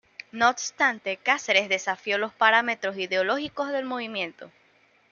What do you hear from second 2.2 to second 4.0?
parámetros ideológicos del